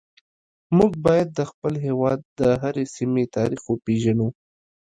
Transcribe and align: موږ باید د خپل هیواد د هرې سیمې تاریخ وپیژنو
موږ 0.77 0.91
باید 1.05 1.27
د 1.33 1.39
خپل 1.51 1.73
هیواد 1.85 2.19
د 2.39 2.41
هرې 2.61 2.85
سیمې 2.95 3.25
تاریخ 3.37 3.61
وپیژنو 3.67 4.27